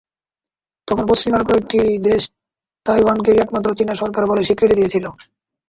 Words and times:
তখন 0.87 1.03
পশ্চিমা 1.07 1.39
কয়েকটি 1.43 1.79
দেশ 2.07 2.21
তাইওয়ানকেই 2.85 3.37
একমাত্র 3.39 3.69
চীনা 3.79 3.93
সরকার 4.01 4.23
বলে 4.27 4.41
স্বীকৃতি 4.43 4.75
দিয়েছিল। 4.79 5.05